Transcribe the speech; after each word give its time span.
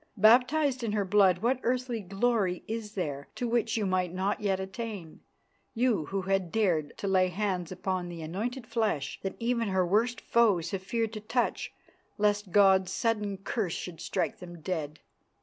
Baptised 0.17 0.83
in 0.83 0.93
her 0.93 1.05
blood, 1.05 1.43
what 1.43 1.59
earthly 1.61 1.99
glory 1.99 2.63
is 2.67 2.93
there 2.95 3.27
to 3.35 3.47
which 3.47 3.77
you 3.77 3.85
might 3.85 4.11
not 4.11 4.41
yet 4.41 4.59
attain, 4.59 5.19
you 5.75 6.05
who 6.05 6.23
had 6.23 6.51
dared 6.51 6.97
to 6.97 7.07
lay 7.07 7.27
hands 7.27 7.71
upon 7.71 8.09
the 8.09 8.23
anointed 8.23 8.65
flesh 8.65 9.19
that 9.21 9.35
even 9.37 9.67
her 9.67 9.85
worst 9.85 10.19
foes 10.19 10.71
have 10.71 10.81
feared 10.81 11.13
to 11.13 11.19
touch 11.21 11.71
lest 12.17 12.51
God's 12.51 12.91
sudden 12.91 13.37
curse 13.37 13.73
should 13.75 14.01
strike 14.01 14.39
them 14.39 14.61
dead?" 14.63 15.01